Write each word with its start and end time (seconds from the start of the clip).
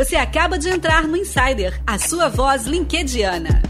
Você 0.00 0.16
acaba 0.16 0.58
de 0.58 0.66
entrar 0.66 1.06
no 1.06 1.14
Insider, 1.14 1.78
a 1.86 1.98
sua 1.98 2.30
voz 2.30 2.64
linkediana. 2.64 3.60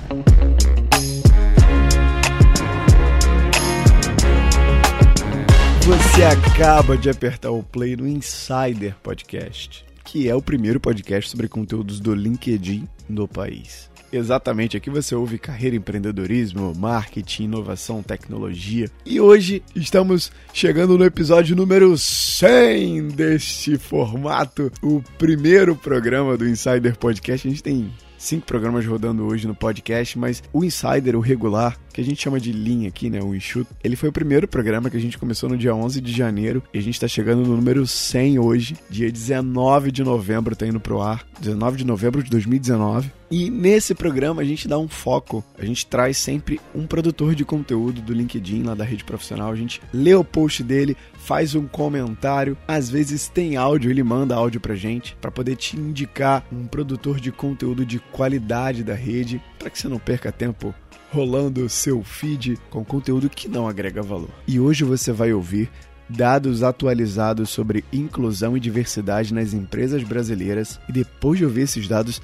Você 5.85 6.23
acaba 6.23 6.97
de 6.97 7.11
apertar 7.11 7.51
o 7.51 7.65
play 7.65 7.97
no 7.97 8.07
Insider 8.07 8.95
Podcast, 9.03 9.85
que 10.05 10.29
é 10.29 10.35
o 10.37 10.41
primeiro 10.41 10.79
podcast 10.79 11.29
sobre 11.29 11.49
conteúdos 11.49 11.99
do 11.99 12.15
LinkedIn 12.15 12.89
no 13.09 13.27
país. 13.27 13.90
Exatamente, 14.13 14.77
aqui 14.77 14.91
você 14.91 15.15
ouve 15.15 15.39
carreira, 15.39 15.77
empreendedorismo, 15.77 16.75
marketing, 16.75 17.45
inovação, 17.45 18.03
tecnologia. 18.03 18.91
E 19.07 19.21
hoje 19.21 19.63
estamos 19.75 20.33
chegando 20.53 20.99
no 20.99 21.05
episódio 21.05 21.55
número 21.55 21.97
100 21.97 23.09
deste 23.09 23.79
formato, 23.79 24.73
o 24.83 25.01
primeiro 25.17 25.77
programa 25.77 26.37
do 26.37 26.49
Insider 26.49 26.99
Podcast. 26.99 27.47
A 27.47 27.51
gente 27.51 27.63
tem 27.63 27.91
cinco 28.21 28.47
programas 28.47 28.85
rodando 28.85 29.25
hoje 29.25 29.49
no 29.49 29.55
podcast, 29.55 30.19
mas 30.19 30.43
o 30.53 30.63
Insider, 30.63 31.17
o 31.17 31.21
regular, 31.21 31.77
que 31.93 32.01
a 32.01 32.05
gente 32.05 32.23
chama 32.23 32.39
de 32.39 32.53
linha 32.53 32.89
aqui, 32.89 33.09
né, 33.09 33.21
o 33.21 33.35
enxuto, 33.35 33.75
ele 33.83 33.97
foi 33.97 34.11
o 34.11 34.13
primeiro 34.13 34.47
programa 34.47 34.91
que 34.91 34.97
a 34.97 35.01
gente 35.01 35.19
começou 35.19 35.49
no 35.49 35.57
dia 35.57 35.75
11 35.75 36.01
de 36.01 36.13
janeiro 36.13 36.63
e 36.73 36.79
a 36.79 36.83
gente 36.83 36.95
está 36.95 37.09
chegando 37.09 37.43
no 37.43 37.57
número 37.57 37.87
100 37.87 38.39
hoje, 38.39 38.77
dia 38.91 39.11
19 39.11 39.91
de 39.91 40.05
novembro, 40.05 40.55
tá 40.55 40.67
indo 40.67 40.79
pro 40.79 41.01
ar, 41.01 41.27
19 41.41 41.79
de 41.79 41.87
novembro 41.87 42.23
de 42.23 42.31
2019. 42.31 43.11
E 43.31 43.49
nesse 43.49 43.95
programa 43.95 44.43
a 44.43 44.45
gente 44.45 44.67
dá 44.67 44.77
um 44.77 44.89
foco, 44.89 45.43
a 45.57 45.65
gente 45.65 45.87
traz 45.87 46.19
sempre 46.19 46.61
um 46.75 46.85
produtor 46.85 47.35
de 47.35 47.45
conteúdo 47.45 48.03
do 48.03 48.13
LinkedIn 48.13 48.65
lá 48.65 48.75
da 48.75 48.85
rede 48.85 49.05
profissional, 49.05 49.51
a 49.53 49.57
gente 49.57 49.81
lê 49.93 50.15
o 50.15 50.25
post 50.25 50.63
dele, 50.65 50.97
faz 51.21 51.55
um 51.55 51.67
comentário, 51.67 52.57
às 52.67 52.91
vezes 52.91 53.29
tem 53.29 53.57
áudio, 53.57 53.91
ele 53.91 54.03
manda 54.03 54.35
áudio 54.35 54.61
pra 54.61 54.75
gente 54.75 55.17
para 55.21 55.31
poder 55.31 55.55
te 55.55 55.77
indicar 55.77 56.45
um 56.53 56.67
produtor 56.67 57.21
de 57.21 57.31
conteúdo 57.31 57.85
de 57.85 57.99
qualidade 57.99 58.83
da 58.83 58.95
rede, 58.95 59.41
para 59.59 59.71
que 59.71 59.79
você 59.79 59.87
não 59.87 59.99
perca 59.99 60.33
tempo 60.33 60.75
rolando 61.13 61.69
seu 61.69 62.03
feed 62.03 62.59
com 62.71 62.85
conteúdo 62.85 63.29
que 63.29 63.49
não 63.49 63.69
agrega 63.69 64.03
valor. 64.03 64.31
E 64.47 64.59
hoje 64.59 64.83
você 64.83 65.13
vai 65.13 65.33
ouvir 65.33 65.71
dados 66.09 66.63
atualizados 66.63 67.51
sobre 67.51 67.85
inclusão 67.93 68.57
e 68.57 68.61
diversidade 68.61 69.33
nas 69.35 69.53
empresas 69.53 70.03
brasileiras 70.03 70.81
e 70.89 70.93
depois 70.93 71.39
de 71.39 71.45
ouvir 71.45 71.63
esses 71.63 71.87
dados, 71.87 72.21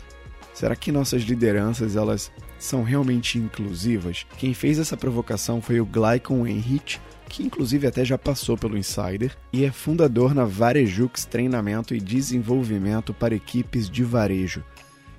Será 0.56 0.75
que 0.75 0.91
nossas 0.91 1.20
lideranças 1.20 1.97
elas 1.97 2.33
são 2.59 2.83
realmente 2.83 3.39
inclusivas? 3.39 4.27
Quem 4.39 4.55
fez 4.55 4.79
essa 4.79 4.97
provocação 4.97 5.61
foi 5.61 5.81
o 5.81 5.87
Glycon 5.87 6.47
Henrich, 6.47 7.01
que 7.29 7.43
inclusive 7.43 7.87
até 7.87 8.05
já 8.05 8.17
passou 8.17 8.57
pelo 8.57 8.79
Insider 8.79 9.37
e 9.53 9.65
é 9.65 9.71
fundador 9.71 10.35
na 10.35 10.45
Varejux 10.45 11.25
Treinamento 11.25 11.95
e 11.95 12.01
Desenvolvimento 12.01 13.12
para 13.12 13.34
equipes 13.34 13.91
de 13.91 14.05
varejo. 14.05 14.62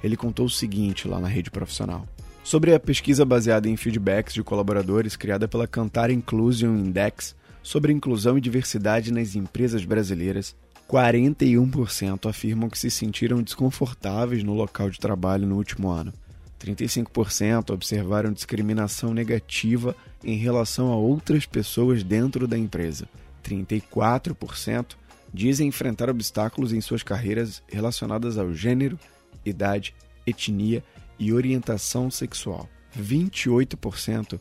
Ele 0.03 0.15
contou 0.15 0.45
o 0.45 0.49
seguinte 0.49 1.07
lá 1.07 1.19
na 1.19 1.27
rede 1.27 1.51
profissional. 1.51 2.07
Sobre 2.43 2.73
a 2.73 2.79
pesquisa 2.79 3.25
baseada 3.25 3.67
em 3.67 3.75
feedbacks 3.75 4.33
de 4.33 4.41
colaboradores 4.41 5.15
criada 5.15 5.47
pela 5.47 5.67
Cantar 5.67 6.09
Inclusion 6.09 6.77
Index 6.77 7.35
sobre 7.61 7.91
inclusão 7.91 8.37
e 8.37 8.41
diversidade 8.41 9.11
nas 9.11 9.35
empresas 9.35 9.83
brasileiras, 9.83 10.55
41% 10.87 12.29
afirmam 12.29 12.69
que 12.69 12.79
se 12.79 12.89
sentiram 12.89 13.43
desconfortáveis 13.43 14.41
no 14.41 14.53
local 14.53 14.89
de 14.89 14.97
trabalho 14.97 15.45
no 15.45 15.57
último 15.57 15.89
ano. 15.89 16.13
35% 16.59 17.71
observaram 17.71 18.33
discriminação 18.33 19.13
negativa 19.13 19.95
em 20.23 20.37
relação 20.37 20.91
a 20.91 20.95
outras 20.95 21.45
pessoas 21.45 22.03
dentro 22.03 22.47
da 22.47 22.57
empresa. 22.57 23.07
34% 23.43 24.95
dizem 25.33 25.67
enfrentar 25.67 26.09
obstáculos 26.09 26.73
em 26.73 26.81
suas 26.81 27.03
carreiras 27.03 27.61
relacionadas 27.67 28.37
ao 28.37 28.53
gênero, 28.53 28.99
idade, 29.45 29.93
etnia 30.25 30.83
e 31.19 31.31
orientação 31.31 32.09
sexual. 32.09 32.67
28% 32.97 34.39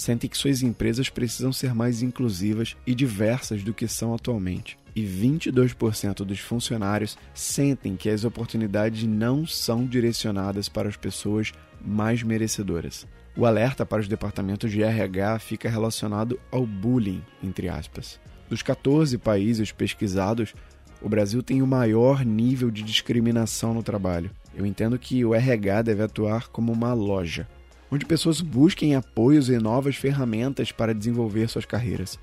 sentem 0.00 0.30
que 0.30 0.38
suas 0.38 0.62
empresas 0.62 1.08
precisam 1.08 1.52
ser 1.52 1.74
mais 1.74 2.02
inclusivas 2.02 2.76
e 2.86 2.94
diversas 2.94 3.62
do 3.62 3.74
que 3.74 3.88
são 3.88 4.14
atualmente 4.14 4.78
e 4.98 5.02
22% 5.02 6.24
dos 6.24 6.40
funcionários 6.40 7.16
sentem 7.32 7.94
que 7.94 8.10
as 8.10 8.24
oportunidades 8.24 9.04
não 9.04 9.46
são 9.46 9.86
direcionadas 9.86 10.68
para 10.68 10.88
as 10.88 10.96
pessoas 10.96 11.52
mais 11.80 12.24
merecedoras. 12.24 13.06
O 13.36 13.46
alerta 13.46 13.86
para 13.86 14.00
os 14.00 14.08
departamentos 14.08 14.72
de 14.72 14.82
RH 14.82 15.38
fica 15.38 15.70
relacionado 15.70 16.40
ao 16.50 16.66
bullying, 16.66 17.22
entre 17.40 17.68
aspas. 17.68 18.18
Dos 18.48 18.60
14 18.60 19.16
países 19.18 19.70
pesquisados, 19.70 20.52
o 21.00 21.08
Brasil 21.08 21.44
tem 21.44 21.62
o 21.62 21.66
maior 21.66 22.24
nível 22.24 22.68
de 22.68 22.82
discriminação 22.82 23.72
no 23.72 23.84
trabalho. 23.84 24.32
Eu 24.52 24.66
entendo 24.66 24.98
que 24.98 25.24
o 25.24 25.32
RH 25.32 25.82
deve 25.82 26.02
atuar 26.02 26.48
como 26.48 26.72
uma 26.72 26.92
loja, 26.92 27.46
onde 27.90 28.06
pessoas 28.06 28.40
busquem 28.40 28.94
apoios 28.94 29.48
e 29.48 29.58
novas 29.58 29.96
ferramentas 29.96 30.72
para 30.72 30.94
desenvolver 30.94 31.48
suas 31.48 31.64
carreiras. 31.64 32.18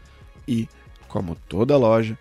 E, 0.48 0.68
como 1.08 1.36
toda 1.48 1.78
loja, 1.78 2.18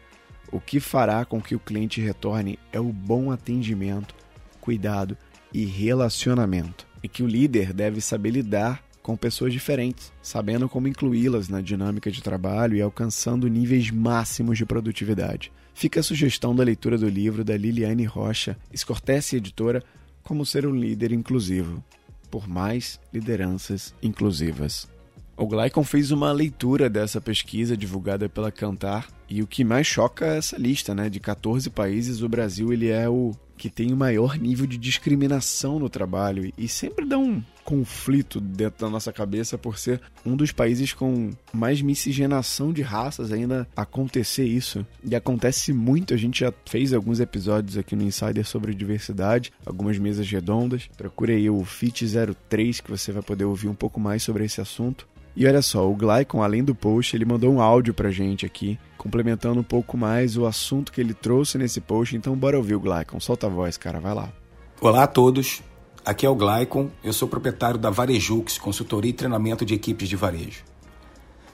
o 0.50 0.60
que 0.60 0.80
fará 0.80 1.24
com 1.24 1.40
que 1.40 1.54
o 1.54 1.60
cliente 1.60 2.00
retorne 2.00 2.58
é 2.72 2.80
o 2.80 2.92
bom 2.92 3.30
atendimento, 3.30 4.14
cuidado 4.60 5.16
e 5.52 5.64
relacionamento. 5.64 6.86
E 7.02 7.08
que 7.08 7.22
o 7.22 7.26
líder 7.26 7.72
deve 7.72 8.00
saber 8.00 8.30
lidar 8.30 8.82
com 9.02 9.16
pessoas 9.16 9.52
diferentes, 9.52 10.10
sabendo 10.22 10.66
como 10.66 10.88
incluí-las 10.88 11.50
na 11.50 11.60
dinâmica 11.60 12.10
de 12.10 12.22
trabalho 12.22 12.74
e 12.74 12.80
alcançando 12.80 13.48
níveis 13.48 13.90
máximos 13.90 14.56
de 14.56 14.64
produtividade. 14.64 15.52
Fica 15.74 16.00
a 16.00 16.02
sugestão 16.02 16.54
da 16.56 16.64
leitura 16.64 16.96
do 16.96 17.08
livro 17.08 17.44
da 17.44 17.54
Liliane 17.54 18.04
Rocha, 18.04 18.56
Escortece 18.72 19.36
Editora, 19.36 19.82
Como 20.22 20.46
Ser 20.46 20.66
um 20.66 20.74
Líder 20.74 21.12
Inclusivo, 21.12 21.84
por 22.34 22.48
mais 22.48 22.98
lideranças 23.12 23.94
inclusivas. 24.02 24.88
O 25.36 25.46
Glycon 25.46 25.84
fez 25.84 26.10
uma 26.10 26.32
leitura 26.32 26.90
dessa 26.90 27.20
pesquisa 27.20 27.76
divulgada 27.76 28.28
pela 28.28 28.50
Cantar 28.50 29.06
e 29.30 29.40
o 29.40 29.46
que 29.46 29.62
mais 29.62 29.86
choca 29.86 30.26
é 30.26 30.38
essa 30.38 30.58
lista, 30.58 30.96
né? 30.96 31.08
De 31.08 31.20
14 31.20 31.70
países, 31.70 32.22
o 32.22 32.28
Brasil 32.28 32.72
ele 32.72 32.88
é 32.88 33.08
o 33.08 33.30
que 33.56 33.70
tem 33.70 33.92
o 33.92 33.96
maior 33.96 34.38
nível 34.38 34.66
de 34.66 34.76
discriminação 34.76 35.78
no 35.78 35.88
trabalho 35.88 36.52
e 36.56 36.68
sempre 36.68 37.04
dá 37.04 37.18
um 37.18 37.42
conflito 37.64 38.40
dentro 38.40 38.84
da 38.84 38.90
nossa 38.90 39.12
cabeça 39.12 39.56
por 39.56 39.78
ser 39.78 40.00
um 40.24 40.36
dos 40.36 40.52
países 40.52 40.92
com 40.92 41.30
mais 41.52 41.80
miscigenação 41.80 42.72
de 42.72 42.82
raças 42.82 43.32
ainda 43.32 43.66
acontecer 43.74 44.44
isso. 44.44 44.86
E 45.02 45.16
acontece 45.16 45.72
muito, 45.72 46.12
a 46.12 46.16
gente 46.16 46.40
já 46.40 46.52
fez 46.66 46.92
alguns 46.92 47.20
episódios 47.20 47.78
aqui 47.78 47.96
no 47.96 48.02
Insider 48.02 48.44
sobre 48.44 48.74
diversidade, 48.74 49.52
algumas 49.64 49.98
mesas 49.98 50.28
redondas. 50.30 50.88
Procure 50.96 51.32
aí 51.32 51.48
o 51.48 51.64
FIT 51.64 52.06
03 52.48 52.80
que 52.80 52.90
você 52.90 53.12
vai 53.12 53.22
poder 53.22 53.44
ouvir 53.44 53.68
um 53.68 53.74
pouco 53.74 53.98
mais 53.98 54.22
sobre 54.22 54.44
esse 54.44 54.60
assunto. 54.60 55.08
E 55.36 55.46
olha 55.46 55.60
só, 55.62 55.90
o 55.90 55.96
Glycon, 55.96 56.42
além 56.42 56.62
do 56.62 56.74
post, 56.74 57.16
ele 57.16 57.24
mandou 57.24 57.52
um 57.52 57.60
áudio 57.60 57.92
pra 57.92 58.10
gente 58.10 58.46
aqui, 58.46 58.78
complementando 58.96 59.58
um 59.58 59.64
pouco 59.64 59.96
mais 59.96 60.36
o 60.36 60.46
assunto 60.46 60.92
que 60.92 61.00
ele 61.00 61.12
trouxe 61.12 61.58
nesse 61.58 61.80
post. 61.80 62.16
Então, 62.16 62.36
bora 62.36 62.56
ouvir 62.56 62.76
o 62.76 62.80
Glycon. 62.80 63.18
Solta 63.18 63.46
a 63.48 63.50
voz, 63.50 63.76
cara, 63.76 63.98
vai 63.98 64.14
lá. 64.14 64.32
Olá 64.80 65.02
a 65.02 65.06
todos, 65.08 65.60
aqui 66.04 66.24
é 66.24 66.28
o 66.28 66.36
Glycon, 66.36 66.88
eu 67.02 67.12
sou 67.12 67.26
proprietário 67.26 67.78
da 67.78 67.90
Varejux, 67.90 68.58
consultoria 68.58 69.10
e 69.10 69.14
treinamento 69.14 69.64
de 69.64 69.74
equipes 69.74 70.08
de 70.08 70.14
varejo. 70.14 70.62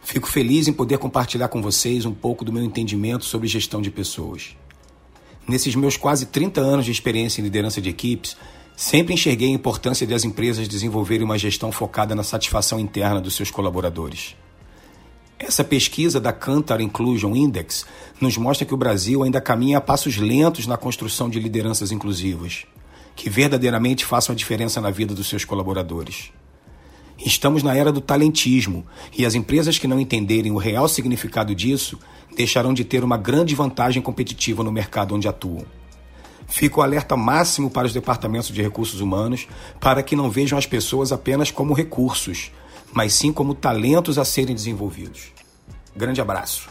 Fico 0.02 0.28
feliz 0.28 0.68
em 0.68 0.72
poder 0.72 0.98
compartilhar 0.98 1.48
com 1.48 1.62
vocês 1.62 2.04
um 2.04 2.14
pouco 2.14 2.44
do 2.44 2.52
meu 2.52 2.62
entendimento 2.62 3.24
sobre 3.24 3.46
gestão 3.46 3.80
de 3.80 3.90
pessoas. 3.90 4.56
Nesses 5.46 5.74
meus 5.74 5.96
quase 5.96 6.26
30 6.26 6.60
anos 6.60 6.84
de 6.84 6.90
experiência 6.90 7.40
em 7.40 7.44
liderança 7.44 7.80
de 7.80 7.88
equipes, 7.88 8.36
Sempre 8.80 9.12
enxerguei 9.12 9.48
a 9.48 9.52
importância 9.52 10.06
das 10.06 10.24
empresas 10.24 10.66
desenvolverem 10.66 11.22
uma 11.22 11.36
gestão 11.36 11.70
focada 11.70 12.14
na 12.14 12.22
satisfação 12.22 12.80
interna 12.80 13.20
dos 13.20 13.34
seus 13.34 13.50
colaboradores. 13.50 14.34
Essa 15.38 15.62
pesquisa 15.62 16.18
da 16.18 16.32
Kantar 16.32 16.80
Inclusion 16.80 17.36
Index 17.36 17.84
nos 18.18 18.38
mostra 18.38 18.64
que 18.64 18.72
o 18.72 18.78
Brasil 18.78 19.22
ainda 19.22 19.38
caminha 19.38 19.76
a 19.76 19.82
passos 19.82 20.16
lentos 20.16 20.66
na 20.66 20.78
construção 20.78 21.28
de 21.28 21.38
lideranças 21.38 21.92
inclusivas, 21.92 22.64
que 23.14 23.28
verdadeiramente 23.28 24.06
façam 24.06 24.32
a 24.32 24.36
diferença 24.36 24.80
na 24.80 24.90
vida 24.90 25.14
dos 25.14 25.28
seus 25.28 25.44
colaboradores. 25.44 26.32
Estamos 27.18 27.62
na 27.62 27.76
era 27.76 27.92
do 27.92 28.00
talentismo 28.00 28.86
e 29.14 29.26
as 29.26 29.34
empresas 29.34 29.78
que 29.78 29.86
não 29.86 30.00
entenderem 30.00 30.52
o 30.52 30.56
real 30.56 30.88
significado 30.88 31.54
disso 31.54 31.98
deixarão 32.34 32.72
de 32.72 32.82
ter 32.82 33.04
uma 33.04 33.18
grande 33.18 33.54
vantagem 33.54 34.00
competitiva 34.00 34.64
no 34.64 34.72
mercado 34.72 35.14
onde 35.14 35.28
atuam. 35.28 35.66
Fica 36.50 36.80
o 36.80 36.82
alerta 36.82 37.16
máximo 37.16 37.70
para 37.70 37.86
os 37.86 37.94
departamentos 37.94 38.48
de 38.48 38.60
recursos 38.60 39.00
humanos 39.00 39.46
para 39.80 40.02
que 40.02 40.16
não 40.16 40.28
vejam 40.28 40.58
as 40.58 40.66
pessoas 40.66 41.12
apenas 41.12 41.50
como 41.50 41.72
recursos, 41.72 42.50
mas 42.92 43.14
sim 43.14 43.32
como 43.32 43.54
talentos 43.54 44.18
a 44.18 44.24
serem 44.24 44.54
desenvolvidos. 44.54 45.32
Grande 45.96 46.20
abraço. 46.20 46.68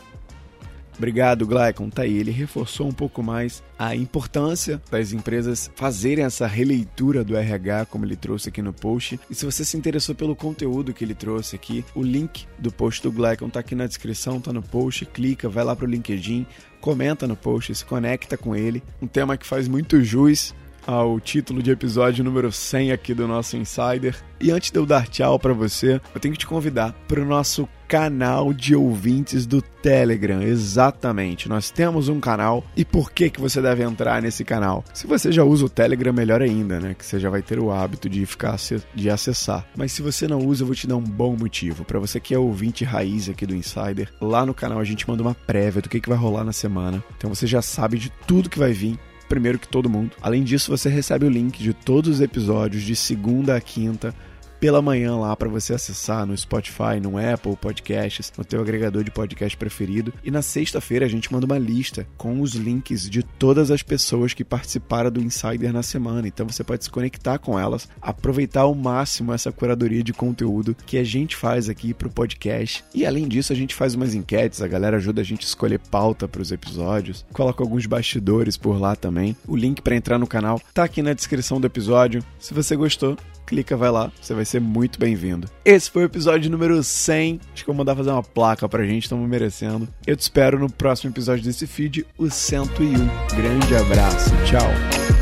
Obrigado, 1.00 1.48
Glycon. 1.48 1.90
Tá 1.90 2.02
aí. 2.02 2.18
Ele 2.18 2.30
reforçou 2.30 2.86
um 2.86 2.92
pouco 2.92 3.24
mais 3.24 3.64
a 3.80 3.96
importância 3.96 4.82
das 4.92 5.14
empresas 5.14 5.72
fazerem 5.74 6.26
essa 6.26 6.46
releitura 6.46 7.24
do 7.24 7.38
RH, 7.38 7.86
como 7.86 8.04
ele 8.04 8.18
trouxe 8.18 8.50
aqui 8.50 8.62
no 8.62 8.74
post. 8.74 9.18
E 9.30 9.34
se 9.34 9.46
você 9.46 9.64
se 9.64 9.78
interessou 9.78 10.14
pelo 10.14 10.36
conteúdo 10.36 10.94
que 10.94 11.06
ele 11.06 11.16
trouxe 11.16 11.56
aqui, 11.56 11.86
o 11.96 12.04
link 12.04 12.46
do 12.58 12.70
post 12.70 13.02
do 13.02 13.14
Glycon 13.14 13.50
tá 13.50 13.62
aqui 13.62 13.76
na 13.76 13.88
descrição, 13.88 14.42
tá 14.42 14.52
no 14.52 14.62
post. 14.62 15.06
Clica, 15.06 15.48
vai 15.48 15.64
lá 15.64 15.74
pro 15.74 15.88
LinkedIn, 15.88 16.46
comenta 16.80 17.28
no 17.28 17.36
post, 17.36 17.74
se 17.74 17.86
conecta 17.86 18.38
com 18.38 18.56
ele. 18.56 18.82
Um 19.02 19.08
tema 19.08 19.38
que 19.38 19.46
faz 19.46 19.68
muito 19.68 20.02
jus 20.04 20.54
ao 20.90 21.20
título 21.20 21.62
de 21.62 21.70
episódio 21.70 22.24
número 22.24 22.52
100 22.52 22.92
aqui 22.92 23.14
do 23.14 23.28
nosso 23.28 23.56
Insider. 23.56 24.16
E 24.42 24.50
antes 24.50 24.72
de 24.72 24.80
eu 24.80 24.88
dar 24.88 25.08
tchau 25.08 25.38
para 25.38 25.54
você, 25.54 26.02
eu 26.16 26.20
tenho 26.20 26.34
que 26.34 26.40
te 26.40 26.48
convidar 26.48 26.94
para 27.08 27.22
o 27.22 27.26
nosso 27.26 27.70
canal 27.88 28.52
de 28.54 28.76
ouvintes 28.76 29.46
do 29.46 29.62
Telegram. 29.62 30.42
Exatamente, 30.42 31.48
nós 31.48 31.70
temos 31.70 32.10
um 32.10 32.20
canal. 32.20 32.64
E 32.76 32.84
por 32.84 33.12
que 33.12 33.30
que 33.30 33.40
você 33.40 33.62
deve 33.62 33.84
entrar 33.84 34.20
nesse 34.20 34.44
canal? 34.44 34.84
Se 34.92 35.06
você 35.06 35.32
já 35.32 35.44
usa 35.44 35.66
o 35.66 35.70
Telegram, 35.70 36.12
melhor 36.12 36.42
ainda, 36.42 36.80
né? 36.80 36.96
Que 36.98 37.06
você 37.06 37.20
já 37.20 37.30
vai 37.30 37.44
ter 37.44 37.60
o 37.60 37.72
hábito 37.72 38.10
de 38.10 38.26
ficar 38.26 38.58
de 38.96 39.10
acessar. 39.12 39.68
Mas 39.76 39.92
se 39.92 40.02
você 40.02 40.28
não 40.28 40.40
usa, 40.40 40.64
eu 40.64 40.68
vou 40.68 40.76
te 40.76 40.88
dar 40.88 40.96
um 40.96 41.04
bom 41.04 41.36
motivo. 41.36 41.86
Para 41.86 42.00
você 42.00 42.20
que 42.20 42.34
é 42.34 42.40
ouvinte 42.40 42.84
raiz 42.84 43.30
aqui 43.30 43.46
do 43.46 43.56
Insider, 43.56 44.12
lá 44.20 44.44
no 44.44 44.56
canal 44.56 44.80
a 44.80 44.84
gente 44.84 45.08
manda 45.08 45.22
uma 45.22 45.36
prévia 45.36 45.84
do 45.84 45.90
que, 45.90 46.00
que 46.00 46.10
vai 46.10 46.18
rolar 46.18 46.44
na 46.44 46.54
semana. 46.54 47.04
Então 47.16 47.34
você 47.34 47.46
já 47.46 47.62
sabe 47.62 48.00
de 48.00 48.12
tudo 48.26 48.50
que 48.50 48.58
vai 48.58 48.72
vir 48.72 48.98
primeiro 49.30 49.60
que 49.60 49.68
todo 49.68 49.90
mundo. 49.90 50.18
Além 50.22 50.44
disso, 50.44 50.76
você 50.76 50.90
recebe 50.90 51.26
o 51.26 51.30
link 51.30 51.62
de 51.64 51.72
todos 51.72 52.16
os 52.16 52.22
episódios 52.22 52.84
de 52.84 52.96
segunda 52.96 53.56
a 53.56 53.62
quinta 53.62 54.14
pela 54.60 54.82
manhã 54.82 55.16
lá 55.16 55.36
para 55.36 55.48
você 55.48 55.74
acessar 55.74 56.26
no 56.26 56.38
Spotify, 56.38 57.00
no 57.02 57.18
Apple 57.18 57.56
Podcasts, 57.56 58.32
no 58.38 58.44
teu 58.44 58.62
agregador 58.62 59.04
de 59.04 59.12
podcast 59.12 59.58
preferido. 59.58 60.14
E 60.24 60.30
na 60.30 60.42
sexta-feira 60.42 61.06
a 61.06 61.10
gente 61.10 61.32
manda 61.32 61.46
uma 61.46 61.58
lista 61.58 62.06
com 62.18 62.42
os 62.42 62.54
links 62.54 63.10
de 63.10 63.24
todas 63.24 63.72
as 63.72 63.82
pessoas 63.82 64.34
que 64.34 64.44
participaram 64.44 65.12
do 65.12 65.22
Insider 65.22 65.72
na 65.72 65.84
semana. 65.84 66.28
Então 66.28 66.48
você 66.48 66.64
pode 66.64 66.84
se 66.84 66.90
conectar 66.90 67.38
com 67.38 67.58
elas, 67.58 67.88
aproveitar 68.02 68.62
ao 68.62 68.76
máximo 68.76 69.34
essa 69.34 69.52
curadoria 69.52 70.04
de 70.04 70.14
conteúdo 70.14 70.76
que 70.86 70.98
a 70.98 71.04
gente 71.04 71.36
faz 71.36 71.70
aqui 71.70 71.94
pro 71.94 72.10
podcast. 72.10 72.84
E 72.94 73.06
além 73.06 73.28
disso, 73.28 73.54
a 73.54 73.56
gente 73.56 73.74
faz 73.74 73.96
umas 73.96 74.14
enquetes, 74.14 74.62
a 74.62 74.68
galera 74.68 74.98
ajuda 74.98 75.22
a 75.22 75.24
gente 75.24 75.46
a 75.46 75.48
escolher 75.48 75.80
pauta 75.80 76.28
para 76.28 76.42
os 76.42 76.52
episódios, 76.52 77.26
coloca 77.34 77.64
alguns 77.64 77.86
bastidores 77.86 78.58
por 78.58 78.80
lá 78.80 78.96
também. 78.96 79.36
O 79.48 79.56
link 79.56 79.82
para 79.82 79.96
entrar 79.96 80.18
no 80.18 80.28
canal 80.28 80.62
tá 80.74 80.84
aqui 80.84 81.02
na 81.02 81.14
descrição 81.14 81.62
do 81.62 81.68
episódio. 81.68 82.24
Se 82.40 82.54
você 82.54 82.76
gostou, 82.76 83.18
clica, 83.50 83.76
vai 83.76 83.90
lá, 83.90 84.12
você 84.22 84.36
vai 84.36 84.46
ser 84.46 84.62
muito 84.62 85.00
bem-vindo. 85.00 85.50
Esse 85.66 85.90
foi 85.90 86.04
o 86.04 86.06
episódio 86.06 86.52
número 86.52 86.82
100. 86.84 87.42
Acho 87.52 87.64
que 87.64 87.68
vou 87.68 87.76
mandar 87.76 87.96
fazer 87.96 88.12
uma 88.12 88.22
placa 88.22 88.70
pra 88.70 88.86
gente, 88.86 89.04
estamos 89.04 89.28
merecendo. 89.28 89.90
Eu 90.06 90.16
te 90.16 90.22
espero 90.22 90.60
no 90.60 90.70
próximo 90.70 91.12
episódio 91.12 91.44
desse 91.44 91.66
feed, 91.66 92.06
o 92.16 92.30
101. 92.30 92.94
Grande 93.36 93.76
abraço, 93.76 94.30
tchau. 94.46 95.19